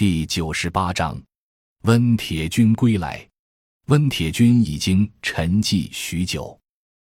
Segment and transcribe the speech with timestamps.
[0.00, 1.22] 第九十八章，
[1.82, 3.28] 温铁军归来。
[3.88, 6.58] 温铁军已经沉寂许久，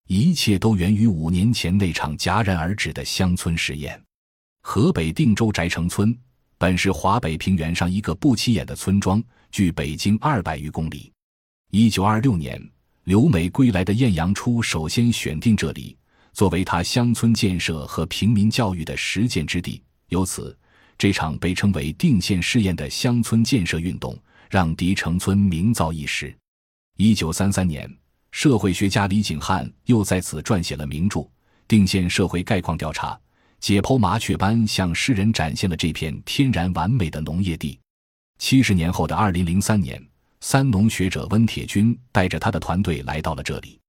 [0.10, 3.98] 一切都源于五年前那场戛然而止的乡村实验。
[4.62, 6.14] 河北定州翟城村
[6.58, 9.23] 本是华北平原上一个不起眼的村庄，
[9.54, 11.14] 距北京二百余公里。
[11.70, 12.62] 一九二六年，
[13.05, 15.98] 留美归来的晏阳初首先选定这里
[16.34, 20.54] 作为他乡村建设和平民教育的实践之地，由此。
[21.02, 24.16] 这场被称为“定县试验”的乡村建设运动，
[24.52, 26.32] 让狄城村名噪一时。
[26.96, 27.92] 一九三三年，
[28.30, 31.20] 社会学家李景汉又在此撰写了名著
[31.68, 33.16] 《定县社会概况调查》，
[33.59, 37.80] 解剖麻雀般向世人展现了这片天然完美的农业地。
[38.38, 40.00] 七十年后的二零零三年，
[40.40, 43.80] 三农学者温铁军带着他的团队来到了这里。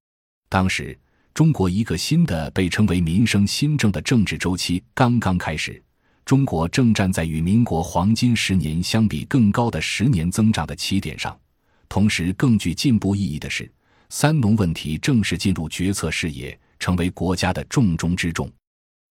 [0.48, 0.98] 当时，
[1.34, 5.82] 中国一个新的被称为民生新政的政治周期刚刚开始。
[6.24, 11.36] 中国正站在与民国黄金十年相比更高的十年增长的起点上，
[11.88, 13.70] 同时更具进步意义的是，
[14.08, 18.50] 三农问题正式进入决策视野，成为国家的重中之重。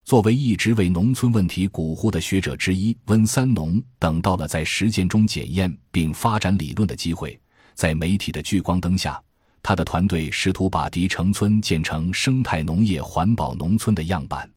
[0.04, 7.38] 作为一直为农村问题鼓呼的学者之一，温三农等到了在实践中检验并发展理论的机会。
[7.74, 9.22] 在媒体的聚光灯下，
[9.62, 14.50] 他的团队试图把狄城村建成生态农业环保农村的样板。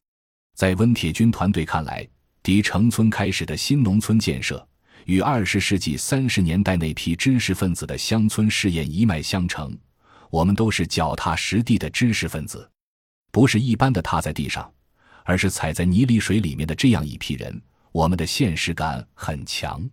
[0.56, 2.06] 在温铁军团队看来，
[2.46, 4.64] 狄城村开始的新农村建设，
[5.06, 9.76] 与二十世纪三十年代那批知识分子的乡村试验一脉相承。
[10.30, 12.70] 我们都是脚踏实地的知识分子，
[13.32, 14.72] 不是一般的踏在地上，
[15.24, 17.60] 而是踩在泥里水里面的这样一批人。
[17.90, 19.84] 我们的现实感很强，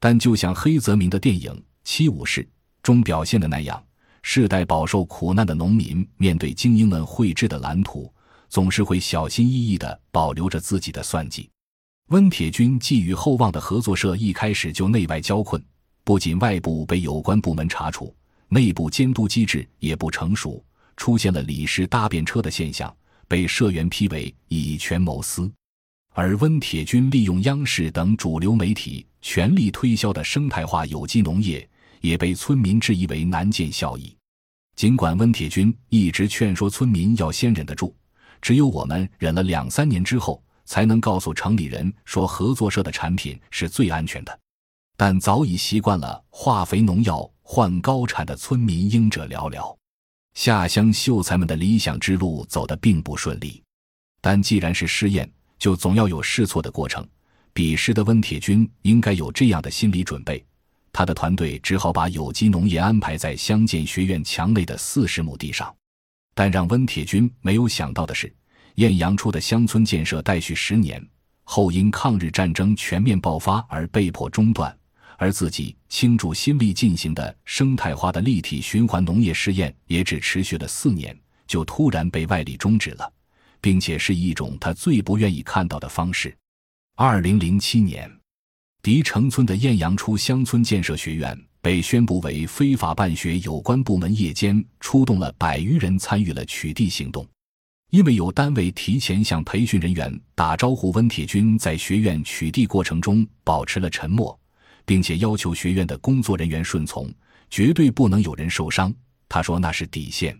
[0.00, 1.52] 但就像黑泽明的电影
[1.84, 2.42] 《七武士》
[2.82, 3.80] 中表现的那样，
[4.22, 8.12] 世代饱受苦难的农民面对精英们绘制的蓝图，
[8.48, 11.48] 总是会小心翼翼地保留着自己的算计。
[12.08, 15.62] 温铁军寄予厚望的合作社一开始就内外交困，
[16.04, 18.14] 不仅外部被有关部门查处，
[18.48, 20.62] 内部监督机制也不成熟，
[20.98, 22.94] 出现了理事搭便车的现象，
[23.26, 25.50] 被社员批为以权谋私。
[26.12, 31.66] 而温铁军利用央视等主流媒体全力推销的生态化有机农业，
[32.02, 34.14] 也被村民质疑为难见效益。
[34.76, 37.96] 尽管温铁军一直劝说村民要先忍得住，
[38.42, 40.38] 只有我们忍了两三年之后。
[40.64, 44.38] 才能告诉城里人说合作社的产品是最安全的，
[44.96, 49.76] 但早已习惯了化肥农药换高产的村民应者寥寥，
[50.34, 53.62] 下乡秀才们的理想之路走得并不顺利。
[54.20, 57.06] 但既然是试验，就总要有试错的过程。
[57.52, 60.44] 彼时的温铁军应该有这样的心理准备，
[60.92, 65.72] 他的团队只好把有机农业安排在乡建学院墙内的四十亩地上。
[66.34, 68.34] 但让温铁军没有想到的是。
[68.76, 71.00] 晏阳初的乡村建设待续十年
[71.44, 74.76] 后，因抗日战争全面爆发而被迫中断，
[75.16, 83.12] 而自己倾注心力进行的生态化的立体循环农业试验也只持续了四年，就突然被外力终止了，
[83.60, 86.36] 并且是一种他最不愿意看到的方式。
[86.96, 88.10] 二零零七年，
[88.82, 97.24] 狄城村的晏阳初乡村建设学院被宣布为非法办学，有关部门夜间出动了百余人参与了取缔行动。
[97.94, 104.36] 因为有单位提前向培训人员打招呼，温铁军在学院取缔过程中保持了沉默，
[104.84, 107.08] 并且要求学院的工作人员顺从，
[107.48, 108.92] 绝对不能有人受伤。
[109.28, 110.36] 他说那是底线。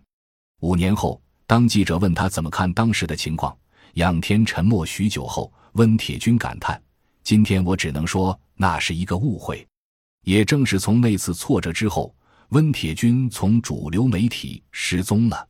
[0.62, 3.56] 五年后，当记者问他怎么看当时的情况，
[3.92, 6.82] 仰天沉默许久后，温铁军感叹
[7.22, 9.64] ：“今天我只能说那是一个误会。”
[10.26, 12.12] 也正是从那次挫折之后，
[12.48, 15.48] 温铁军从主流媒体失踪了。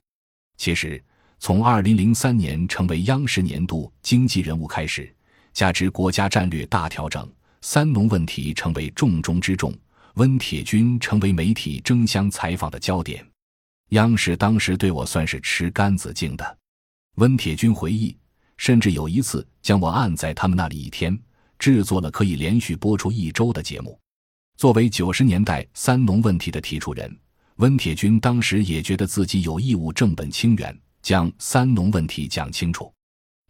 [0.59, 1.03] 其实。
[1.39, 5.15] 从二零零三年成为央视年度经济人物开始，
[5.53, 7.31] 加之国家战略大调整，
[7.61, 9.73] 三农问题成为重中之重，
[10.15, 13.25] 温铁军成为媒体争相采访的焦点。
[13.91, 16.59] 央视当时对我算是吃干子净的。
[17.17, 18.17] 温铁军回忆，
[18.56, 21.17] 甚至有一次将我按在他们那里一天，
[21.59, 23.99] 制作了可以连续播出一周的节目。
[24.56, 27.14] 作为九十年代三农问题的提出人，
[27.56, 30.76] 温铁军当时也觉得自己有义务正本清源。
[31.05, 32.91] 将三农问题讲清楚，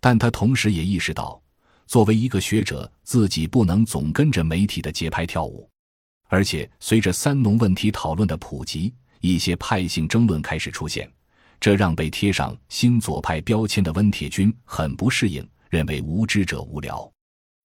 [0.00, 1.40] 但他同时也意识到，
[1.86, 5.70] 作为一个学者，自己不能总跟着媒体的节拍跳舞。
[6.26, 11.08] 而且，随着三农问题讨论的普及，一些派性争论开始出现，
[11.60, 17.08] 这让被贴上新左派标签的温铁军很不适应，认为无知者无聊。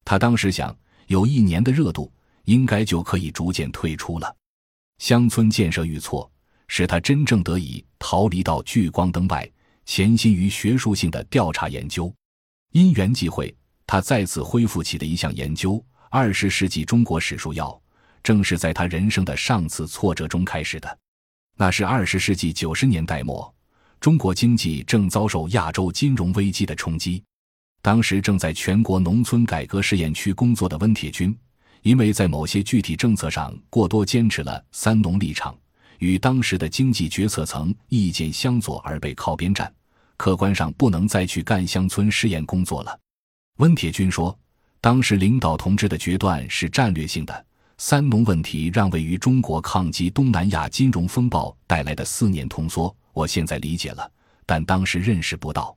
[0.05, 0.77] 他当时想，
[1.07, 2.13] 有一年的热度，
[2.43, 4.35] 应该就可以逐渐退出了。
[4.99, 6.31] 乡村建设遇挫，
[6.67, 9.51] 使他真正得以逃离到聚光灯外。
[9.89, 12.13] 潜心于学术性的调查研究，
[12.73, 13.51] 因缘际会，
[13.87, 15.83] 他再次恢复起的一项研究。
[16.11, 17.65] 二十世纪中国史书要》，
[18.21, 20.99] 正是在他人生的上次挫折中开始的。
[21.57, 23.51] 那是二十世纪九十年代末，
[23.99, 27.23] 中国经济正遭受亚洲金融危机的冲击。
[27.81, 31.35] 当时正在全国农村改革试验区工作的温铁军，
[31.81, 35.57] 因为在某些具体政策上过多坚持了“三农”立场，
[35.97, 39.73] 与当时的经济决策层意见相左，而被靠边站。
[40.19, 42.99] 客观上不能再去干乡村试验工作了。
[43.59, 44.37] 温铁军说
[44.81, 47.45] ：“当时领导同志的决断是战略性的。”
[47.81, 54.11] 三农问题让位于中国抗击东南亚金融风暴带来的四年通缩，我现在理解了，
[54.45, 55.73] 但当时认识不到。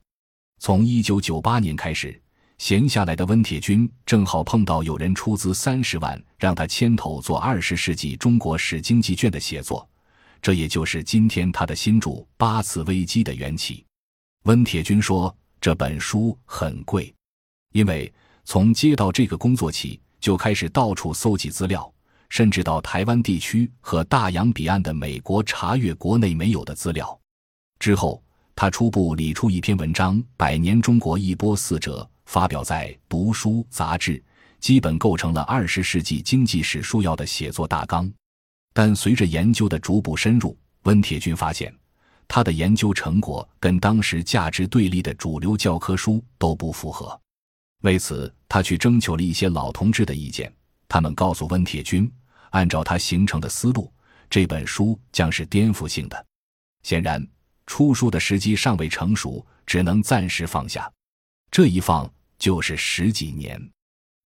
[0.59, 2.21] 从一九九八年开始，
[2.57, 9.87] 闲下来的温铁军正好碰到有人出资三十万让他牵头做二十世纪中国史经济卷的写作，
[10.41, 13.85] 这也就是今天他的新著《八次危机》的缘起。
[14.43, 17.13] 温铁军说：“这本书很贵，
[17.71, 18.11] 因为
[18.45, 21.93] 从接到这个工作起。”就开始到处搜集资料，
[22.29, 27.19] 甚至到台湾地区和大洋彼岸的美国查阅国内没有的资料。
[27.77, 28.23] 之后，
[28.55, 34.23] 他初步理出一篇文章《百年中国一波四折》，发表在《读书》杂志，
[34.61, 38.09] 基本构成了二十世纪经济史书要的写作大纲。
[38.73, 41.75] 但随着研究的逐步深入，温铁军发现，
[42.35, 47.21] 他的研究成果跟当时价值对立的主流教科书都不符合。
[47.83, 50.51] 为此，他去征求了一些老同志的意见。
[50.87, 52.11] 他们告诉温铁军，
[52.49, 53.93] 按照他形成的思路，
[54.31, 56.25] 这本书将是颠覆性的。
[56.81, 57.23] 显然，
[57.67, 60.91] 出书的时机尚未成熟，只能暂时放下。
[61.51, 63.61] 这一放就是十几年、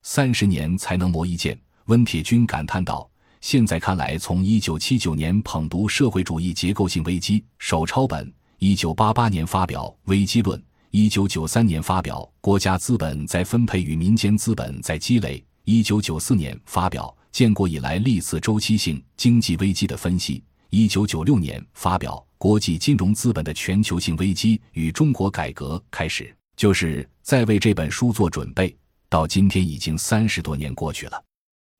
[0.04, 1.60] 三十年才能磨一剑。
[1.88, 3.12] 温铁军感叹道
[3.42, 10.60] ：“现在看来，从一九七九年捧读《社会主义结构性危机》手抄本，一九八八年发表《危机论》。”
[10.92, 20.40] 一九九三年发表《国家资本在分配与民间资本在积累》，一九九四年发表《建国以来历次周期性经济危机的分析》，
[20.70, 25.76] 一九九六年发表《国际金融资本的全球性危机与中国改革》。
[25.92, 28.76] 开始就是在为这本书做准备，
[29.10, 31.22] 到今天已经三十多年过去了。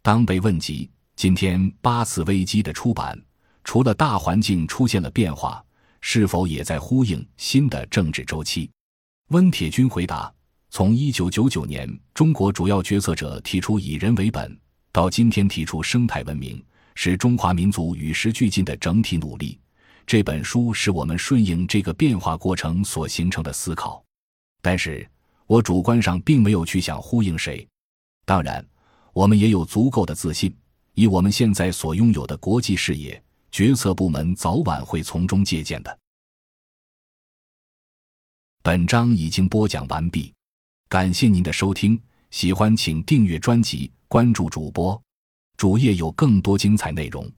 [0.04, 3.20] 当被问及今天八次危机的出版，
[3.64, 5.66] 除了大环境出现了变化，
[6.00, 8.70] 是否也在呼应新的政治周期？
[9.30, 10.32] 温铁军回答
[10.70, 14.56] ：“从一九九九年中国主要决策者提出以人为本，
[14.92, 19.60] 到今天提出生态文明，是中华民族与时俱进的整体努力。
[20.06, 24.06] 这本书是我们顺应这个变化过程所形成的思考。
[24.62, 25.10] 但是，
[25.48, 27.68] 我主观上并没有去想呼应谁。
[28.24, 28.64] 当然，
[29.14, 30.56] 我们也有足够的自信，
[30.98, 36.00] 以我们现在所拥有的国际视野，决策部门早晚会从中借鉴的。”
[38.64, 40.34] 本章已经播讲完毕，
[40.90, 42.02] 感谢您的收听，
[42.32, 45.00] 喜欢请订阅专辑，关注主播，
[45.56, 47.32] 主页有更多精彩内容。